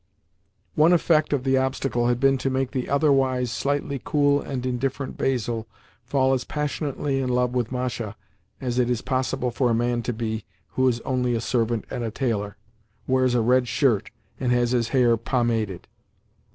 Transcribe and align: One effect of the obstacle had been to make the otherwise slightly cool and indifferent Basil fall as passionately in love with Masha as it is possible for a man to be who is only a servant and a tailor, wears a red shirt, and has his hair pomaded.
One 0.73 0.93
effect 0.93 1.31
of 1.31 1.43
the 1.43 1.57
obstacle 1.57 2.07
had 2.07 2.19
been 2.19 2.39
to 2.39 2.49
make 2.49 2.71
the 2.71 2.89
otherwise 2.89 3.51
slightly 3.51 4.01
cool 4.03 4.41
and 4.41 4.65
indifferent 4.65 5.15
Basil 5.15 5.67
fall 6.05 6.33
as 6.33 6.43
passionately 6.43 7.19
in 7.19 7.29
love 7.29 7.53
with 7.53 7.71
Masha 7.71 8.17
as 8.59 8.79
it 8.79 8.89
is 8.89 9.03
possible 9.03 9.51
for 9.51 9.69
a 9.69 9.75
man 9.75 10.01
to 10.01 10.11
be 10.11 10.43
who 10.69 10.87
is 10.87 11.01
only 11.01 11.35
a 11.35 11.39
servant 11.39 11.85
and 11.91 12.03
a 12.03 12.09
tailor, 12.09 12.57
wears 13.05 13.35
a 13.35 13.41
red 13.41 13.67
shirt, 13.67 14.09
and 14.39 14.51
has 14.51 14.71
his 14.71 14.89
hair 14.89 15.17
pomaded. 15.17 15.87